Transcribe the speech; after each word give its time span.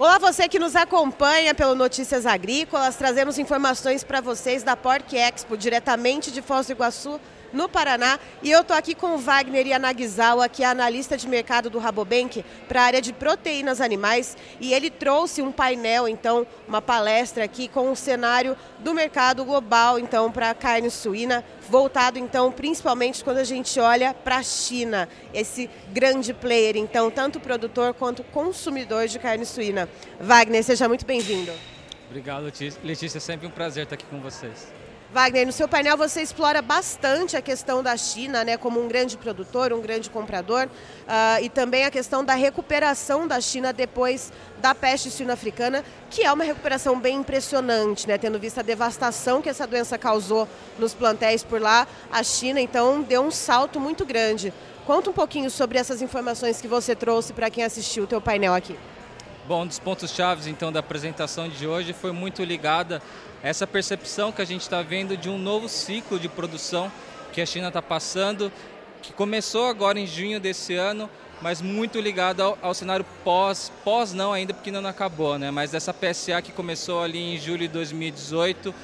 Olá, 0.00 0.16
você 0.16 0.46
que 0.46 0.60
nos 0.60 0.76
acompanha 0.76 1.52
pelo 1.52 1.74
Notícias 1.74 2.24
Agrícolas. 2.24 2.94
Trazemos 2.94 3.36
informações 3.36 4.04
para 4.04 4.20
vocês 4.20 4.62
da 4.62 4.76
Porc 4.76 5.12
Expo, 5.12 5.56
diretamente 5.56 6.30
de 6.30 6.40
Foz 6.40 6.68
do 6.68 6.72
Iguaçu, 6.72 7.20
no 7.52 7.68
Paraná. 7.68 8.18
E 8.42 8.50
eu 8.50 8.60
estou 8.60 8.76
aqui 8.76 8.94
com 8.94 9.14
o 9.14 9.18
Wagner 9.18 9.66
Yanagisawa, 9.66 10.48
que 10.48 10.62
é 10.62 10.66
analista 10.66 11.16
de 11.16 11.28
mercado 11.28 11.70
do 11.70 11.78
Rabobank 11.78 12.44
para 12.68 12.82
a 12.82 12.84
área 12.84 13.02
de 13.02 13.12
proteínas 13.12 13.80
animais. 13.80 14.36
E 14.60 14.72
ele 14.72 14.90
trouxe 14.90 15.42
um 15.42 15.52
painel, 15.52 16.08
então, 16.08 16.46
uma 16.66 16.82
palestra 16.82 17.44
aqui 17.44 17.68
com 17.68 17.88
o 17.88 17.90
um 17.92 17.94
cenário 17.94 18.56
do 18.78 18.94
mercado 18.94 19.44
global, 19.44 19.98
então, 19.98 20.30
para 20.30 20.50
a 20.50 20.54
carne 20.54 20.90
suína, 20.90 21.44
voltado, 21.68 22.18
então, 22.18 22.50
principalmente 22.50 23.22
quando 23.22 23.38
a 23.38 23.44
gente 23.44 23.78
olha 23.78 24.14
para 24.14 24.36
a 24.36 24.42
China, 24.42 25.08
esse 25.34 25.68
grande 25.92 26.32
player, 26.32 26.76
então, 26.76 27.10
tanto 27.10 27.40
produtor 27.40 27.94
quanto 27.94 28.22
consumidor 28.24 29.06
de 29.06 29.18
carne 29.18 29.44
suína. 29.44 29.88
Wagner, 30.20 30.62
seja 30.62 30.88
muito 30.88 31.04
bem-vindo. 31.04 31.52
Obrigado. 32.08 32.44
Letícia, 32.82 33.18
é 33.18 33.20
sempre 33.20 33.46
um 33.46 33.50
prazer 33.50 33.84
estar 33.84 33.94
aqui 33.94 34.06
com 34.06 34.18
vocês. 34.20 34.72
Wagner, 35.10 35.46
no 35.46 35.52
seu 35.52 35.66
painel 35.66 35.96
você 35.96 36.20
explora 36.20 36.60
bastante 36.60 37.34
a 37.34 37.40
questão 37.40 37.82
da 37.82 37.96
China, 37.96 38.44
né, 38.44 38.58
como 38.58 38.78
um 38.78 38.86
grande 38.86 39.16
produtor, 39.16 39.72
um 39.72 39.80
grande 39.80 40.10
comprador, 40.10 40.66
uh, 40.66 41.42
e 41.42 41.48
também 41.48 41.86
a 41.86 41.90
questão 41.90 42.22
da 42.22 42.34
recuperação 42.34 43.26
da 43.26 43.40
China 43.40 43.72
depois 43.72 44.30
da 44.58 44.74
peste 44.74 45.10
suína 45.10 45.32
africana, 45.32 45.82
que 46.10 46.22
é 46.22 46.30
uma 46.30 46.44
recuperação 46.44 47.00
bem 47.00 47.16
impressionante, 47.16 48.06
né, 48.06 48.18
tendo 48.18 48.38
visto 48.38 48.58
a 48.58 48.62
devastação 48.62 49.40
que 49.40 49.48
essa 49.48 49.66
doença 49.66 49.96
causou 49.96 50.46
nos 50.78 50.92
plantéis 50.92 51.42
por 51.42 51.58
lá, 51.58 51.88
a 52.12 52.22
China 52.22 52.60
então 52.60 53.00
deu 53.00 53.22
um 53.22 53.30
salto 53.30 53.80
muito 53.80 54.04
grande. 54.04 54.52
Conta 54.86 55.08
um 55.08 55.14
pouquinho 55.14 55.50
sobre 55.50 55.78
essas 55.78 56.02
informações 56.02 56.60
que 56.60 56.68
você 56.68 56.94
trouxe 56.94 57.32
para 57.32 57.48
quem 57.48 57.64
assistiu 57.64 58.04
o 58.04 58.06
teu 58.06 58.20
painel 58.20 58.52
aqui. 58.52 58.76
Bom, 59.48 59.62
um 59.62 59.66
dos 59.66 59.78
pontos 59.78 60.10
chaves 60.10 60.46
então 60.46 60.70
da 60.70 60.80
apresentação 60.80 61.48
de 61.48 61.66
hoje 61.66 61.94
foi 61.94 62.12
muito 62.12 62.44
ligada 62.44 63.00
a 63.42 63.48
essa 63.48 63.66
percepção 63.66 64.30
que 64.30 64.42
a 64.42 64.44
gente 64.44 64.60
está 64.60 64.82
vendo 64.82 65.16
de 65.16 65.30
um 65.30 65.38
novo 65.38 65.70
ciclo 65.70 66.18
de 66.18 66.28
produção 66.28 66.92
que 67.32 67.40
a 67.40 67.46
China 67.46 67.68
está 67.68 67.80
passando, 67.80 68.52
que 69.00 69.10
começou 69.10 69.64
agora 69.64 69.98
em 69.98 70.06
junho 70.06 70.38
desse 70.38 70.74
ano, 70.74 71.08
mas 71.40 71.62
muito 71.62 71.98
ligado 71.98 72.42
ao, 72.42 72.58
ao, 72.60 72.74
cenário 72.74 73.06
pós, 73.24 73.72
pós 73.82 74.12
não 74.12 74.34
ainda 74.34 74.52
porque 74.52 74.70
não 74.70 74.86
acabou, 74.86 75.38
né? 75.38 75.50
Mas 75.50 75.72
essa 75.72 75.94
PSA 75.94 76.42
que 76.42 76.52
começou 76.52 77.02
ali 77.02 77.18
em 77.18 77.38
julho 77.38 77.60
de 77.60 77.68
2018 77.68 78.74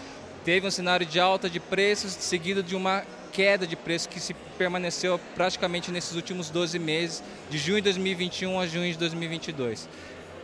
teve 0.46 0.66
um 0.66 0.70
cenário 0.70 1.04
de 1.04 1.20
alta 1.20 1.50
de 1.50 1.60
preços 1.60 2.12
seguido 2.12 2.62
de 2.62 2.74
uma 2.74 3.04
queda 3.34 3.66
de 3.66 3.76
preço 3.76 4.08
que 4.08 4.20
se 4.20 4.32
permaneceu 4.56 5.20
praticamente 5.34 5.90
nesses 5.90 6.14
últimos 6.14 6.48
12 6.48 6.78
meses, 6.78 7.22
de 7.50 7.58
junho 7.58 7.78
de 7.78 7.82
2021 7.82 8.60
a 8.60 8.66
junho 8.66 8.90
de 8.90 8.96
2022. 8.96 9.88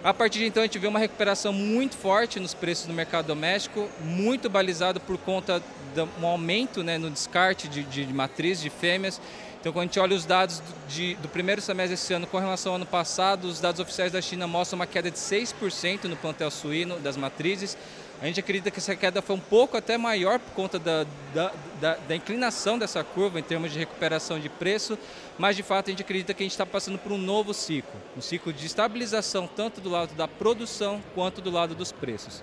A 0.02 0.14
partir 0.14 0.38
de 0.38 0.46
então 0.46 0.62
a 0.62 0.66
gente 0.66 0.78
vê 0.78 0.86
uma 0.86 0.98
recuperação 0.98 1.52
muito 1.52 1.94
forte 1.94 2.40
nos 2.40 2.54
preços 2.54 2.86
no 2.86 2.94
mercado 2.94 3.26
doméstico, 3.26 3.86
muito 4.00 4.48
balizado 4.48 4.98
por 4.98 5.18
conta 5.18 5.62
de 5.94 6.00
um 6.18 6.26
aumento 6.26 6.82
né, 6.82 6.96
no 6.96 7.10
descarte 7.10 7.68
de, 7.68 7.82
de, 7.82 8.06
de 8.06 8.14
matriz, 8.14 8.62
de 8.62 8.70
fêmeas. 8.70 9.20
Então, 9.60 9.74
quando 9.74 9.82
a 9.82 9.86
gente 9.88 10.00
olha 10.00 10.16
os 10.16 10.24
dados 10.24 10.60
do, 10.60 10.88
de, 10.88 11.14
do 11.16 11.28
primeiro 11.28 11.60
semestre 11.60 11.96
desse 11.96 12.14
ano 12.14 12.26
com 12.26 12.38
relação 12.38 12.72
ao 12.72 12.76
ano 12.76 12.86
passado, 12.86 13.44
os 13.44 13.60
dados 13.60 13.78
oficiais 13.78 14.10
da 14.10 14.22
China 14.22 14.46
mostram 14.46 14.78
uma 14.78 14.86
queda 14.86 15.10
de 15.10 15.18
6% 15.18 16.04
no 16.04 16.16
plantel 16.16 16.50
suíno 16.50 16.98
das 16.98 17.18
matrizes. 17.18 17.76
A 18.20 18.26
gente 18.26 18.38
acredita 18.38 18.70
que 18.70 18.78
essa 18.78 18.94
queda 18.94 19.22
foi 19.22 19.34
um 19.34 19.40
pouco 19.40 19.78
até 19.78 19.96
maior 19.96 20.38
por 20.38 20.52
conta 20.52 20.78
da, 20.78 21.06
da, 21.32 21.52
da, 21.80 21.94
da, 21.96 22.14
inclinação 22.14 22.78
dessa 22.78 23.02
curva 23.02 23.40
em 23.40 23.42
termos 23.42 23.72
de 23.72 23.78
recuperação 23.78 24.38
de 24.38 24.50
preço, 24.50 24.98
mas 25.38 25.56
de 25.56 25.62
fato 25.62 25.88
a 25.88 25.90
gente 25.90 26.02
acredita 26.02 26.34
que 26.34 26.42
a 26.42 26.44
gente 26.44 26.52
está 26.52 26.66
passando 26.66 26.98
por 26.98 27.12
um 27.12 27.18
novo 27.18 27.54
ciclo, 27.54 27.98
um 28.14 28.20
ciclo 28.20 28.52
de 28.52 28.66
estabilização 28.66 29.46
tanto 29.46 29.80
do 29.80 29.88
lado 29.88 30.14
da 30.14 30.28
produção 30.28 31.02
quanto 31.14 31.40
do 31.40 31.50
lado 31.50 31.74
dos 31.74 31.92
preços. 31.92 32.42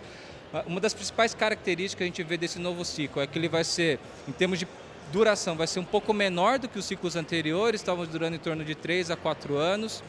Ah, 0.52 0.64
uma 0.66 0.80
das 0.80 0.96
principais 0.96 1.36
características 1.36 1.98
que 1.98 2.04
a 2.04 2.08
gente 2.08 2.24
vê 2.24 2.38
desse 2.38 2.58
novo 2.58 2.84
ciclo 2.84 3.22
é 3.22 3.28
que 3.28 3.38
ele 3.38 3.48
vai 3.48 3.64
ser, 3.64 4.00
em 4.28 4.32
termos 4.32 4.58
de 4.58 4.68
duração, 5.12 5.56
vai 5.56 5.68
ser 5.68 5.80
um 5.80 5.86
pouco 5.86 6.12
menor 6.12 6.58
do 6.58 6.68
que 6.68 6.80
os 6.80 6.86
ciclos 6.86 7.16
anteriores, 7.16 7.82
estavam 7.82 8.04
durando 8.08 8.36
em 8.36 8.40
torno 8.40 8.66
de 8.66 8.74
3 8.74 9.12
a 9.12 9.16
4 9.16 9.56
anos, 9.56 10.04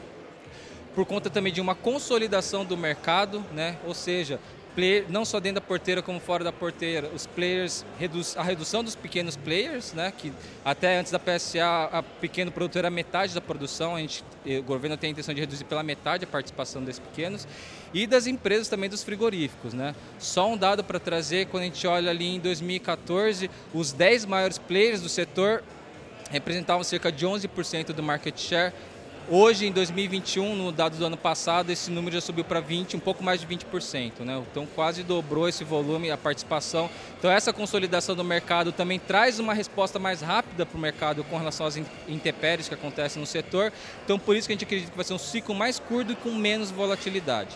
por 0.95 1.05
conta 1.05 1.29
também 1.29 1.53
de 1.53 1.61
uma 1.61 1.75
consolidação 1.75 2.65
do 2.65 2.77
mercado, 2.77 3.45
né? 3.53 3.77
ou 3.87 3.93
seja, 3.93 4.41
não 5.09 5.25
só 5.25 5.41
dentro 5.41 5.61
da 5.61 5.67
porteira 5.67 6.01
como 6.03 6.21
fora 6.21 6.45
da 6.45 6.53
porteira, 6.53 7.11
os 7.15 7.27
players, 7.27 7.85
a 8.37 8.43
redução 8.43 8.85
dos 8.85 8.95
pequenos 8.95 9.37
players, 9.37 9.93
né, 9.93 10.13
que 10.17 10.33
até 10.65 10.99
antes 10.99 11.11
da 11.11 11.19
PSA, 11.19 11.89
a 11.93 12.03
pequeno 12.03 12.53
produtor 12.53 12.81
era 12.81 12.91
metade 12.91 13.35
da 13.35 13.41
produção, 13.41 13.97
a 13.97 14.01
gente, 14.01 14.25
o 14.45 14.63
governo 14.63 14.97
tem 14.97 15.09
a 15.09 15.11
intenção 15.11 15.35
de 15.35 15.41
reduzir 15.41 15.65
pela 15.65 15.83
metade 15.83 16.25
a 16.25 16.29
participação 16.29 16.83
desses 16.85 17.01
pequenos, 17.01 17.47
e 17.93 18.07
das 18.07 18.27
empresas 18.27 18.69
também 18.69 18.89
dos 18.89 19.03
frigoríficos. 19.03 19.75
Né. 19.75 19.95
Só 20.19 20.51
um 20.51 20.57
dado 20.57 20.85
para 20.85 21.01
trazer, 21.01 21.47
quando 21.47 21.63
a 21.63 21.67
gente 21.67 21.87
olha 21.87 22.11
ali 22.11 22.37
em 22.37 22.41
2014, 22.41 23.51
os 23.73 23.93
10 23.93 24.27
maiores 24.27 24.59
players 24.59 25.01
do 25.01 25.09
setor 25.09 25.63
representavam 26.31 26.85
cerca 26.85 27.11
de 27.11 27.27
11% 27.27 27.87
do 27.93 28.03
market 28.03 28.39
share, 28.39 28.73
Hoje, 29.31 29.67
em 29.67 29.73
2021, 29.73 30.57
no 30.57 30.73
dado 30.73 30.97
do 30.97 31.05
ano 31.05 31.17
passado, 31.17 31.69
esse 31.69 31.91
número 31.91 32.15
já 32.15 32.21
subiu 32.23 32.45
para 32.45 32.61
20, 32.61 32.97
um 32.97 33.01
pouco 33.01 33.23
mais 33.23 33.39
de 33.39 33.47
20%. 33.47 34.21
Né? 34.21 34.43
Então, 34.51 34.65
quase 34.75 35.03
dobrou 35.03 35.47
esse 35.47 35.65
volume, 35.65 36.11
a 36.11 36.17
participação. 36.17 36.89
Então, 37.19 37.31
essa 37.31 37.53
consolidação 37.53 38.17
do 38.17 38.25
mercado 38.25 38.73
também 38.73 38.99
traz 38.99 39.39
uma 39.39 39.53
resposta 39.53 39.99
mais 39.99 40.23
rápida 40.23 40.65
para 40.65 40.79
o 40.79 40.81
mercado 40.81 41.23
com 41.25 41.37
relação 41.37 41.67
às 41.67 41.77
intempéries 42.09 42.69
que 42.69 42.75
acontecem 42.75 43.21
no 43.21 43.27
setor. 43.27 43.71
Então, 44.03 44.19
por 44.19 44.35
isso 44.35 44.49
que 44.49 44.55
a 44.55 44.57
gente 44.57 44.65
acredita 44.65 44.91
que 44.91 44.97
vai 44.97 45.05
ser 45.05 45.13
um 45.13 45.19
ciclo 45.19 45.55
mais 45.55 45.79
curto 45.79 46.13
e 46.13 46.17
com 46.17 46.31
menos 46.31 46.71
volatilidade. 46.71 47.55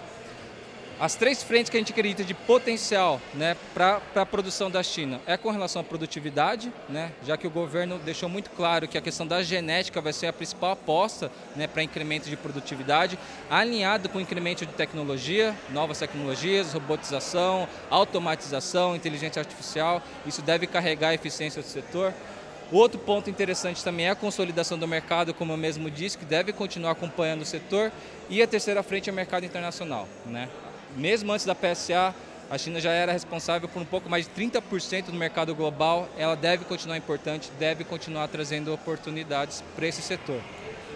As 1.01 1.15
três 1.15 1.43
frentes 1.43 1.69
que 1.69 1.77
a 1.77 1.81
gente 1.81 1.93
acredita 1.93 2.23
de 2.23 2.35
potencial 2.35 3.21
né, 3.35 3.57
para 3.75 4.01
a 4.15 4.27
produção 4.27 4.71
da 4.71 4.83
China 4.83 5.21
é 5.27 5.37
com 5.37 5.51
relação 5.51 5.83
à 5.83 5.85
produtividade, 5.85 6.73
né, 6.89 7.11
já 7.27 7.37
que 7.37 7.47
o 7.47 7.51
governo 7.51 7.99
deixou 7.99 8.29
muito 8.29 8.51
claro 8.51 8.87
que 8.87 8.97
a 8.97 9.01
questão 9.01 9.27
da 9.27 9.43
genética 9.43 10.01
vai 10.01 10.13
ser 10.13 10.29
a 10.29 10.33
principal 10.33 10.73
aposta 10.73 11.31
né, 11.57 11.67
para 11.67 11.83
incremento 11.83 12.31
de 12.31 12.37
produtividade, 12.37 13.19
alinhado 13.51 14.09
com 14.09 14.19
o 14.19 14.21
incremento 14.21 14.65
de 14.65 14.73
tecnologia, 14.73 15.55
novas 15.71 15.99
tecnologias, 15.99 16.73
robotização, 16.73 17.69
automatização, 17.91 18.95
inteligência 18.95 19.41
artificial. 19.41 20.03
Isso 20.27 20.43
deve 20.43 20.67
carregar 20.67 21.09
a 21.09 21.15
eficiência 21.15 21.63
do 21.63 21.69
setor. 21.69 22.15
Outro 22.71 22.99
ponto 22.99 23.29
interessante 23.29 23.85
também 23.85 24.07
é 24.07 24.11
a 24.11 24.15
consolidação 24.15 24.79
do 24.79 24.89
mercado, 24.89 25.35
como 25.35 25.53
eu 25.53 25.59
mesmo 25.59 25.91
disse, 25.91 26.17
que 26.17 26.25
deve 26.25 26.53
continuar 26.55 26.93
acompanhando 26.93 27.43
o 27.43 27.45
setor. 27.45 27.93
E 28.31 28.43
a 28.43 28.47
terceira 28.47 28.83
frente 28.83 29.11
é 29.11 29.13
o 29.13 29.15
mercado 29.17 29.45
internacional. 29.45 30.09
Né? 30.25 30.49
Mesmo 30.97 31.33
antes 31.33 31.47
da 31.47 31.55
PSA, 31.55 32.15
a 32.51 32.59
China 32.59 32.81
já 32.81 32.91
era 32.91 33.13
responsável 33.13 33.69
por 33.69 33.81
um 33.81 33.85
pouco 33.85 34.11
mais 34.11 34.27
de 34.27 34.33
30% 34.35 35.07
do 35.07 35.15
mercado 35.15 35.55
global. 35.55 36.09
Ela 36.19 36.35
deve 36.37 36.65
continuar 36.65 36.99
importante, 36.99 37.51
deve 37.59 37.83
continuar 37.83 38.29
trazendo 38.29 38.73
oportunidades 38.75 39.65
para 39.75 39.87
esse 39.87 40.03
setor. 40.03 40.41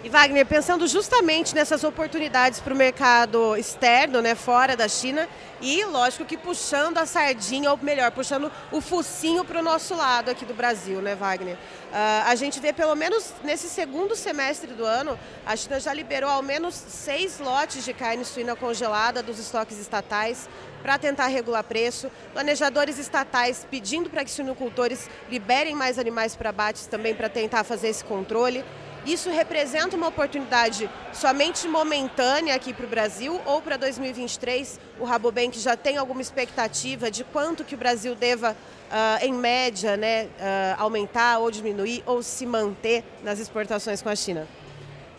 E 0.03 0.09
Wagner, 0.09 0.45
pensando 0.45 0.87
justamente 0.87 1.55
nessas 1.55 1.83
oportunidades 1.83 2.59
para 2.59 2.71
o 2.71 2.77
mercado 2.77 3.57
externo, 3.57 4.21
né, 4.21 4.35
fora 4.35 4.77
da 4.77 4.87
China, 4.87 5.27
e 5.59 5.83
lógico 5.85 6.23
que 6.23 6.37
puxando 6.37 6.99
a 6.99 7.05
sardinha, 7.05 7.71
ou 7.71 7.79
melhor, 7.81 8.11
puxando 8.11 8.51
o 8.71 8.79
focinho 8.79 9.43
para 9.43 9.59
o 9.59 9.63
nosso 9.63 9.95
lado 9.95 10.29
aqui 10.29 10.45
do 10.45 10.53
Brasil, 10.53 11.01
né, 11.01 11.15
Wagner? 11.15 11.55
Uh, 11.55 12.27
a 12.27 12.35
gente 12.35 12.59
vê 12.59 12.71
pelo 12.71 12.93
menos 12.95 13.33
nesse 13.43 13.67
segundo 13.67 14.15
semestre 14.15 14.71
do 14.71 14.85
ano, 14.85 15.17
a 15.45 15.55
China 15.55 15.79
já 15.79 15.91
liberou 15.93 16.29
ao 16.29 16.43
menos 16.43 16.75
seis 16.75 17.39
lotes 17.39 17.83
de 17.83 17.91
carne 17.91 18.23
suína 18.23 18.55
congelada 18.55 19.23
dos 19.23 19.39
estoques 19.39 19.79
estatais 19.79 20.47
para 20.83 20.99
tentar 20.99 21.27
regular 21.27 21.63
preço. 21.63 22.11
Planejadores 22.33 22.99
estatais 22.99 23.65
pedindo 23.69 24.11
para 24.11 24.23
que 24.23 24.29
suinocultores 24.29 25.09
liberem 25.29 25.73
mais 25.73 25.97
animais 25.97 26.35
para 26.35 26.49
abates 26.49 26.85
também 26.85 27.15
para 27.15 27.29
tentar 27.29 27.63
fazer 27.63 27.87
esse 27.87 28.03
controle. 28.05 28.63
Isso 29.07 29.29
representa 29.29 29.95
uma 29.95 30.09
oportunidade 30.09 30.89
somente 31.13 31.65
momentânea 31.65 32.53
aqui 32.53 32.73
para 32.73 32.85
o 32.85 32.89
Brasil 32.89 33.39
ou 33.45 33.61
para 33.61 33.77
2023? 33.77 34.77
O 34.99 35.05
Rabobank 35.05 35.57
já 35.57 35.77
tem 35.77 35.95
alguma 35.95 36.21
expectativa 36.21 37.09
de 37.09 37.23
quanto 37.23 37.63
que 37.63 37.73
o 37.73 37.77
Brasil 37.77 38.13
deva, 38.15 38.51
uh, 38.51 39.25
em 39.25 39.31
média, 39.31 39.95
né, 39.95 40.25
uh, 40.25 40.81
aumentar 40.81 41.39
ou 41.39 41.49
diminuir 41.49 42.03
ou 42.05 42.21
se 42.21 42.45
manter 42.45 43.01
nas 43.23 43.39
exportações 43.39 44.01
com 44.01 44.09
a 44.09 44.15
China? 44.15 44.45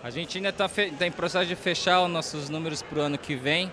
A 0.04 0.10
gente 0.10 0.36
ainda 0.36 0.50
está 0.50 0.68
tá 0.68 1.06
em 1.06 1.10
processo 1.10 1.46
de 1.46 1.56
fechar 1.56 2.02
os 2.02 2.10
nossos 2.10 2.50
números 2.50 2.82
para 2.82 2.98
o 2.98 3.00
ano 3.00 3.16
que 3.16 3.34
vem, 3.34 3.72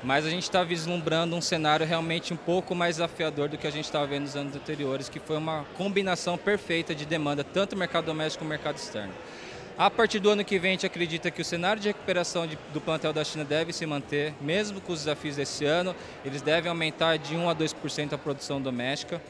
mas 0.00 0.24
a 0.24 0.30
gente 0.30 0.44
está 0.44 0.62
vislumbrando 0.62 1.34
um 1.34 1.40
cenário 1.40 1.84
realmente 1.84 2.32
um 2.32 2.36
pouco 2.36 2.72
mais 2.72 2.96
desafiador 2.96 3.48
do 3.48 3.58
que 3.58 3.66
a 3.66 3.72
gente 3.72 3.86
estava 3.86 4.06
vendo 4.06 4.22
nos 4.22 4.36
anos 4.36 4.54
anteriores, 4.54 5.08
que 5.08 5.18
foi 5.18 5.36
uma 5.36 5.64
combinação 5.76 6.38
perfeita 6.38 6.94
de 6.94 7.04
demanda, 7.04 7.42
tanto 7.42 7.74
mercado 7.74 8.04
doméstico 8.04 8.44
como 8.44 8.50
mercado 8.50 8.76
externo. 8.76 9.12
A 9.78 9.90
partir 9.90 10.20
do 10.20 10.30
ano 10.30 10.42
que 10.42 10.58
vem, 10.58 10.70
a 10.70 10.72
gente 10.72 10.86
acredita 10.86 11.30
que 11.30 11.42
o 11.42 11.44
cenário 11.44 11.82
de 11.82 11.88
recuperação 11.88 12.46
de, 12.46 12.58
do 12.72 12.80
plantel 12.80 13.12
da 13.12 13.22
China 13.22 13.44
deve 13.44 13.74
se 13.74 13.84
manter, 13.84 14.32
mesmo 14.40 14.80
com 14.80 14.90
os 14.90 15.00
desafios 15.00 15.36
desse 15.36 15.66
ano, 15.66 15.94
eles 16.24 16.40
devem 16.40 16.70
aumentar 16.70 17.18
de 17.18 17.36
1 17.36 17.50
a 17.50 17.54
2% 17.54 18.14
a 18.14 18.16
produção 18.18 18.58
doméstica. 18.58 19.20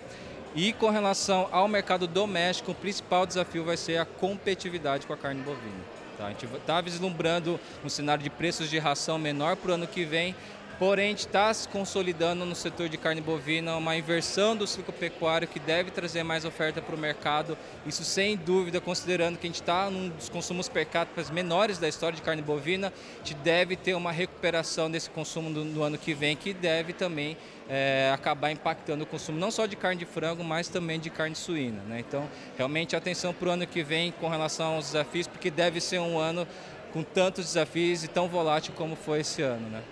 E 0.54 0.72
com 0.72 0.88
relação 0.88 1.48
ao 1.50 1.66
mercado 1.66 2.06
doméstico, 2.06 2.70
o 2.70 2.74
principal 2.76 3.26
desafio 3.26 3.64
vai 3.64 3.76
ser 3.76 3.98
a 3.98 4.04
competitividade 4.04 5.04
com 5.04 5.12
a 5.12 5.16
carne 5.16 5.42
bovina. 5.42 5.82
Tá? 6.16 6.26
A 6.26 6.28
gente 6.28 6.46
está 6.46 6.80
vislumbrando 6.80 7.58
um 7.84 7.88
cenário 7.88 8.22
de 8.22 8.30
preços 8.30 8.70
de 8.70 8.78
ração 8.78 9.18
menor 9.18 9.56
para 9.56 9.72
o 9.72 9.74
ano 9.74 9.86
que 9.88 10.04
vem, 10.04 10.32
Porém, 10.78 11.14
está 11.14 11.52
se 11.54 11.66
consolidando 11.68 12.44
no 12.44 12.54
setor 12.54 12.90
de 12.90 12.98
carne 12.98 13.22
bovina, 13.22 13.76
uma 13.76 13.96
inversão 13.96 14.54
do 14.54 14.66
ciclo 14.66 14.92
pecuário 14.92 15.48
que 15.48 15.58
deve 15.58 15.90
trazer 15.90 16.22
mais 16.22 16.44
oferta 16.44 16.82
para 16.82 16.94
o 16.94 16.98
mercado. 16.98 17.56
Isso 17.86 18.04
sem 18.04 18.36
dúvida, 18.36 18.78
considerando 18.78 19.38
que 19.38 19.46
a 19.46 19.48
gente 19.48 19.62
está 19.62 19.88
num 19.88 20.10
dos 20.10 20.28
consumos 20.28 20.68
per 20.68 20.86
capita 20.86 21.32
menores 21.32 21.78
da 21.78 21.88
história 21.88 22.14
de 22.14 22.20
carne 22.20 22.42
bovina, 22.42 22.92
a 23.14 23.18
gente 23.18 23.34
deve 23.36 23.74
ter 23.74 23.94
uma 23.94 24.12
recuperação 24.12 24.90
desse 24.90 25.08
consumo 25.08 25.48
no, 25.48 25.64
no 25.64 25.82
ano 25.82 25.96
que 25.96 26.12
vem, 26.12 26.36
que 26.36 26.52
deve 26.52 26.92
também 26.92 27.38
é, 27.70 28.10
acabar 28.12 28.50
impactando 28.50 29.04
o 29.04 29.06
consumo 29.06 29.38
não 29.38 29.50
só 29.50 29.64
de 29.64 29.76
carne 29.76 29.98
de 29.98 30.04
frango, 30.04 30.44
mas 30.44 30.68
também 30.68 31.00
de 31.00 31.08
carne 31.08 31.34
suína. 31.34 31.80
Né? 31.88 32.00
Então, 32.06 32.28
realmente 32.54 32.94
atenção 32.94 33.32
para 33.32 33.48
o 33.48 33.50
ano 33.52 33.66
que 33.66 33.82
vem 33.82 34.12
com 34.12 34.28
relação 34.28 34.74
aos 34.74 34.86
desafios, 34.86 35.26
porque 35.26 35.50
deve 35.50 35.80
ser 35.80 36.00
um 36.00 36.18
ano 36.18 36.46
com 36.92 37.02
tantos 37.02 37.46
desafios 37.46 38.04
e 38.04 38.08
tão 38.08 38.28
volátil 38.28 38.74
como 38.76 38.94
foi 38.94 39.20
esse 39.20 39.40
ano. 39.40 39.70
Né? 39.70 39.82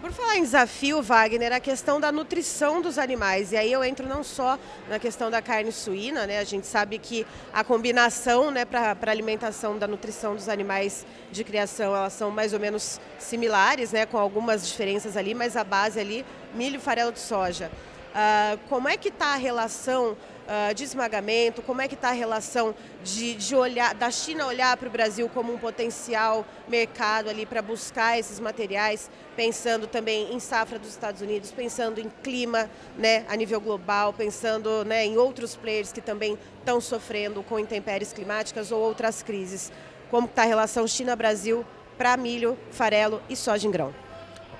Por 0.00 0.12
falar 0.12 0.38
em 0.38 0.42
desafio, 0.42 1.02
Wagner, 1.02 1.52
a 1.52 1.60
questão 1.60 2.00
da 2.00 2.10
nutrição 2.10 2.80
dos 2.80 2.96
animais. 2.96 3.52
E 3.52 3.56
aí 3.58 3.70
eu 3.70 3.84
entro 3.84 4.08
não 4.08 4.24
só 4.24 4.58
na 4.88 4.98
questão 4.98 5.30
da 5.30 5.42
carne 5.42 5.70
suína, 5.70 6.26
né? 6.26 6.38
A 6.38 6.44
gente 6.44 6.66
sabe 6.66 6.98
que 6.98 7.26
a 7.52 7.62
combinação 7.62 8.50
né, 8.50 8.64
para 8.64 8.96
a 8.98 9.10
alimentação 9.10 9.78
da 9.78 9.86
nutrição 9.86 10.34
dos 10.34 10.48
animais 10.48 11.04
de 11.30 11.44
criação, 11.44 11.94
elas 11.94 12.14
são 12.14 12.30
mais 12.30 12.54
ou 12.54 12.58
menos 12.58 12.98
similares, 13.18 13.92
né? 13.92 14.06
Com 14.06 14.16
algumas 14.16 14.66
diferenças 14.66 15.18
ali, 15.18 15.34
mas 15.34 15.54
a 15.54 15.64
base 15.64 16.00
ali, 16.00 16.24
milho 16.54 16.76
e 16.76 16.80
farelo 16.80 17.12
de 17.12 17.20
soja. 17.20 17.70
Uh, 18.10 18.58
como 18.70 18.88
é 18.88 18.96
que 18.96 19.08
está 19.08 19.34
a 19.34 19.36
relação 19.36 20.16
uh, 20.50 20.74
de 20.74 20.82
esmagamento? 20.82 21.62
Como 21.62 21.80
é 21.80 21.86
que 21.86 21.94
está 21.94 22.08
a 22.08 22.12
relação 22.12 22.74
de, 23.04 23.34
de, 23.36 23.54
olhar, 23.54 23.94
da 23.94 24.10
China 24.10 24.46
olhar 24.46 24.76
para 24.76 24.88
o 24.88 24.90
Brasil 24.90 25.30
como 25.32 25.54
um 25.54 25.58
potencial 25.58 26.44
mercado 26.68 27.30
ali 27.30 27.46
para 27.46 27.62
buscar 27.62 28.18
esses 28.18 28.40
materiais, 28.40 29.08
pensando 29.36 29.86
também 29.86 30.34
em 30.34 30.40
safra 30.40 30.78
dos 30.78 30.90
Estados 30.90 31.22
Unidos, 31.22 31.52
pensando 31.52 32.00
em 32.00 32.10
clima 32.22 32.68
né, 32.98 33.24
a 33.28 33.36
nível 33.36 33.60
global, 33.60 34.12
pensando 34.12 34.84
né, 34.84 35.06
em 35.06 35.16
outros 35.16 35.54
players 35.54 35.92
que 35.92 36.00
também 36.00 36.36
estão 36.58 36.80
sofrendo 36.80 37.42
com 37.44 37.58
intempéries 37.58 38.12
climáticas 38.12 38.72
ou 38.72 38.80
outras 38.80 39.22
crises. 39.22 39.70
Como 40.10 40.26
está 40.26 40.42
a 40.42 40.46
relação 40.46 40.86
China-Brasil 40.86 41.64
para 41.96 42.16
milho, 42.16 42.58
farelo 42.72 43.22
e 43.28 43.36
soja 43.36 43.68
em 43.68 43.70
grão? 43.70 44.09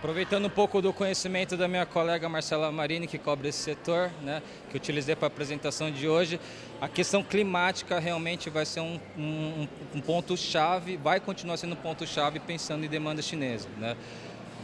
Aproveitando 0.00 0.47
um 0.47 0.50
pouco 0.50 0.81
do 0.81 0.94
conhecimento 0.94 1.58
da 1.58 1.69
minha 1.69 1.85
colega 1.85 2.26
Marcela 2.26 2.73
Marini, 2.73 3.06
que 3.06 3.19
cobre 3.19 3.50
esse 3.50 3.58
setor, 3.58 4.11
né, 4.23 4.43
que 4.70 4.76
utilizei 4.79 5.14
para 5.14 5.26
a 5.26 5.29
apresentação 5.29 5.91
de 5.91 6.08
hoje, 6.08 6.41
a 6.81 6.88
questão 6.88 7.23
climática 7.23 7.99
realmente 7.99 8.49
vai 8.49 8.64
ser 8.64 8.81
um, 8.81 8.99
um, 9.14 9.69
um 9.94 10.00
ponto-chave, 10.00 10.97
vai 10.97 11.20
continuar 11.20 11.58
sendo 11.58 11.75
um 11.75 11.76
ponto-chave 11.76 12.41
pensando 12.41 12.82
em 12.82 12.88
demanda 12.88 13.20
chinesa. 13.20 13.69
Né? 13.76 13.94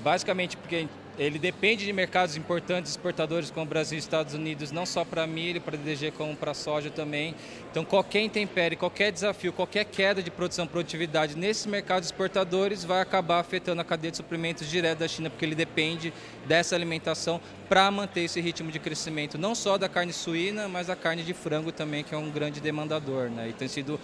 Basicamente 0.02 0.56
porque 0.56 0.88
ele 1.18 1.38
depende 1.38 1.84
de 1.84 1.92
mercados 1.92 2.36
importantes, 2.36 2.90
exportadores 2.90 3.50
como 3.50 3.64
Brasil 3.64 3.96
e 3.96 3.98
Estados 3.98 4.34
Unidos, 4.34 4.70
não 4.70 4.84
só 4.84 5.04
para 5.04 5.26
milho, 5.26 5.60
para 5.60 5.76
DDG, 5.76 6.10
como 6.10 6.36
para 6.36 6.52
soja 6.52 6.90
também. 6.90 7.34
Então, 7.70 7.84
qualquer 7.84 8.20
intempérie, 8.20 8.76
qualquer 8.76 9.10
desafio, 9.10 9.52
qualquer 9.52 9.84
queda 9.84 10.22
de 10.22 10.30
produção, 10.30 10.66
produtividade 10.66 11.36
nesses 11.36 11.64
mercados 11.64 12.08
exportadores 12.08 12.84
vai 12.84 13.00
acabar 13.00 13.40
afetando 13.40 13.80
a 13.80 13.84
cadeia 13.84 14.10
de 14.10 14.18
suprimentos 14.18 14.68
direto 14.68 14.98
da 14.98 15.08
China, 15.08 15.30
porque 15.30 15.44
ele 15.44 15.54
depende 15.54 16.12
dessa 16.46 16.74
alimentação 16.74 17.40
para 17.66 17.90
manter 17.90 18.20
esse 18.20 18.40
ritmo 18.40 18.70
de 18.70 18.78
crescimento, 18.78 19.38
não 19.38 19.54
só 19.54 19.78
da 19.78 19.88
carne 19.88 20.12
suína, 20.12 20.68
mas 20.68 20.88
da 20.88 20.96
carne 20.96 21.22
de 21.22 21.32
frango 21.32 21.72
também, 21.72 22.04
que 22.04 22.14
é 22.14 22.18
um 22.18 22.30
grande 22.30 22.60
demandador. 22.60 23.30
Né? 23.30 23.48
E 23.48 23.52
tem 23.54 23.68
sido 23.68 23.98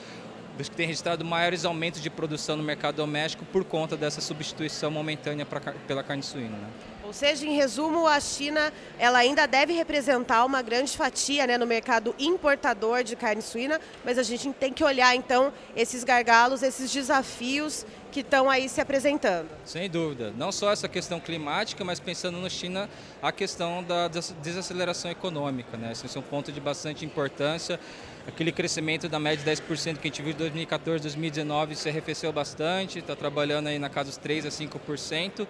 dos 0.57 0.69
que 0.69 0.77
tem 0.77 0.87
registrado 0.87 1.25
maiores 1.25 1.65
aumentos 1.65 2.01
de 2.01 2.11
produção 2.11 2.57
no 2.57 2.63
mercado 2.63 2.97
doméstico 2.97 3.45
por 3.47 3.65
conta 3.65 3.97
dessa 3.97 4.21
substituição 4.21 4.91
momentânea 4.91 5.47
pra, 5.47 5.61
pela 5.61 6.03
carne 6.03 6.23
suína. 6.23 6.57
Né? 6.57 6.69
Ou 7.13 7.15
seja, 7.15 7.47
em 7.47 7.55
resumo, 7.55 8.07
a 8.07 8.19
China 8.19 8.73
ela 8.99 9.19
ainda 9.19 9.45
deve 9.45 9.75
representar 9.75 10.47
uma 10.47 10.63
grande 10.63 10.97
fatia 10.97 11.47
né, 11.47 11.59
no 11.59 11.67
mercado 11.67 12.15
importador 12.19 13.05
de 13.05 13.15
carne 13.15 13.43
suína, 13.43 13.79
mas 14.03 14.17
a 14.17 14.23
gente 14.23 14.51
tem 14.55 14.73
que 14.73 14.83
olhar 14.83 15.15
então 15.15 15.53
esses 15.77 16.05
gargalos, 16.05 16.63
esses 16.63 16.91
desafios 16.91 17.85
que 18.13 18.21
estão 18.21 18.49
aí 18.49 18.69
se 18.69 18.81
apresentando. 18.81 19.49
Sem 19.65 19.91
dúvida. 19.91 20.33
Não 20.37 20.53
só 20.53 20.71
essa 20.71 20.89
questão 20.89 21.19
climática, 21.19 21.83
mas 21.83 21.99
pensando 21.99 22.39
no 22.39 22.49
China, 22.49 22.89
a 23.21 23.33
questão 23.33 23.83
da 23.83 24.07
desaceleração 24.43 25.11
econômica. 25.11 25.77
Né? 25.77 25.91
Esse 25.91 26.17
é 26.17 26.21
um 26.21 26.23
ponto 26.23 26.53
de 26.53 26.61
bastante 26.61 27.05
importância 27.05 27.81
aquele 28.27 28.53
crescimento 28.53 29.09
da 29.09 29.19
média 29.19 29.45
de 29.45 29.63
10% 29.63 29.99
que 29.99 30.09
a 30.09 30.11
gente 30.11 30.23
viu 30.23 30.33
em 30.33 30.37
2014, 30.37 31.03
2019 31.03 31.75
se 31.75 31.89
arrefeceu 31.89 32.33
bastante, 32.33 32.99
está 32.99 33.17
trabalhando 33.17 33.67
aí 33.67 33.79
na 33.79 33.89
casa 33.89 34.11
dos 34.11 34.19
3% 34.19 34.47
a 34.47 34.51
5%. 34.51 35.47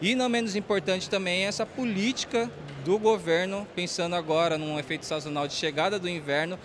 E 0.00 0.14
não 0.14 0.28
menos 0.28 0.54
importante 0.56 1.08
também 1.08 1.46
essa 1.46 1.64
política 1.64 2.50
do 2.84 2.98
governo, 2.98 3.66
pensando 3.74 4.14
agora 4.14 4.58
num 4.58 4.78
efeito 4.78 5.06
sazonal 5.06 5.48
de 5.48 5.54
chegada 5.54 5.98
do 5.98 6.08
inverno, 6.08 6.58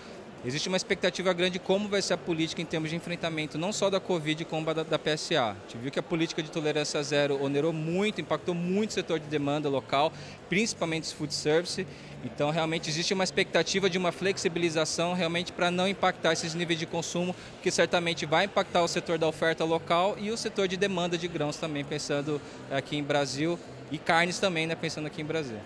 Existe 0.43 0.67
uma 0.67 0.77
expectativa 0.77 1.31
grande 1.33 1.53
de 1.53 1.59
como 1.59 1.87
vai 1.87 2.01
ser 2.01 2.15
a 2.15 2.17
política 2.17 2.63
em 2.63 2.65
termos 2.65 2.89
de 2.89 2.95
enfrentamento, 2.95 3.59
não 3.59 3.71
só 3.71 3.91
da 3.91 3.99
Covid, 3.99 4.43
como 4.45 4.73
da, 4.73 4.81
da 4.81 4.97
PSA. 4.97 5.39
A 5.39 5.55
gente 5.67 5.77
viu 5.77 5.91
que 5.91 5.99
a 5.99 6.03
política 6.03 6.41
de 6.41 6.49
tolerância 6.49 7.01
zero 7.03 7.39
onerou 7.43 7.71
muito, 7.71 8.19
impactou 8.19 8.55
muito 8.55 8.89
o 8.89 8.93
setor 8.93 9.19
de 9.19 9.27
demanda 9.27 9.69
local, 9.69 10.11
principalmente 10.49 11.03
os 11.03 11.11
food 11.11 11.31
service. 11.31 11.85
Então, 12.25 12.49
realmente 12.49 12.89
existe 12.89 13.13
uma 13.13 13.23
expectativa 13.23 13.87
de 13.87 13.99
uma 13.99 14.11
flexibilização 14.11 15.13
realmente 15.13 15.51
para 15.51 15.69
não 15.69 15.87
impactar 15.87 16.33
esses 16.33 16.55
níveis 16.55 16.79
de 16.79 16.87
consumo, 16.87 17.35
que 17.61 17.69
certamente 17.69 18.25
vai 18.25 18.45
impactar 18.45 18.81
o 18.81 18.87
setor 18.87 19.19
da 19.19 19.27
oferta 19.27 19.63
local 19.63 20.17
e 20.19 20.31
o 20.31 20.37
setor 20.37 20.67
de 20.67 20.75
demanda 20.75 21.19
de 21.19 21.27
grãos 21.27 21.57
também, 21.57 21.85
pensando 21.85 22.41
aqui 22.71 22.97
em 22.97 23.03
Brasil, 23.03 23.59
e 23.91 23.99
carnes 23.99 24.39
também, 24.39 24.65
né, 24.65 24.73
pensando 24.73 25.05
aqui 25.05 25.21
em 25.21 25.25
Brasil. 25.25 25.59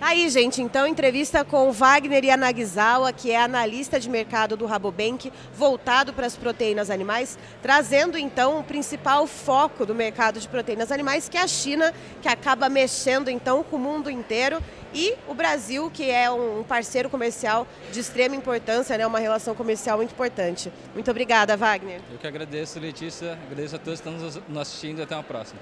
Tá 0.00 0.06
aí, 0.06 0.30
gente, 0.30 0.62
então 0.62 0.86
entrevista 0.86 1.44
com 1.44 1.70
Wagner 1.70 2.24
Yanagisawa, 2.24 3.12
que 3.12 3.30
é 3.30 3.36
analista 3.36 4.00
de 4.00 4.08
mercado 4.08 4.56
do 4.56 4.64
Rabobank, 4.64 5.30
voltado 5.54 6.14
para 6.14 6.26
as 6.26 6.34
proteínas 6.34 6.88
animais, 6.88 7.38
trazendo 7.60 8.16
então 8.16 8.58
o 8.58 8.64
principal 8.64 9.26
foco 9.26 9.84
do 9.84 9.94
mercado 9.94 10.40
de 10.40 10.48
proteínas 10.48 10.90
animais, 10.90 11.28
que 11.28 11.36
é 11.36 11.42
a 11.42 11.46
China, 11.46 11.92
que 12.22 12.28
acaba 12.28 12.70
mexendo 12.70 13.28
então 13.28 13.62
com 13.62 13.76
o 13.76 13.78
mundo 13.78 14.08
inteiro, 14.08 14.62
e 14.94 15.12
o 15.28 15.34
Brasil, 15.34 15.90
que 15.92 16.10
é 16.10 16.30
um 16.30 16.64
parceiro 16.66 17.10
comercial 17.10 17.66
de 17.92 18.00
extrema 18.00 18.34
importância, 18.34 18.96
né, 18.96 19.06
uma 19.06 19.18
relação 19.18 19.54
comercial 19.54 19.98
muito 19.98 20.12
importante. 20.12 20.72
Muito 20.94 21.10
obrigada, 21.10 21.58
Wagner. 21.58 22.00
Eu 22.10 22.16
que 22.16 22.26
agradeço, 22.26 22.80
Letícia, 22.80 23.38
agradeço 23.44 23.76
a 23.76 23.78
todos 23.78 24.00
que 24.00 24.08
estão 24.08 24.40
nos 24.48 24.58
assistindo 24.58 25.00
e 25.00 25.02
até 25.02 25.14
uma 25.14 25.22
próxima. 25.22 25.60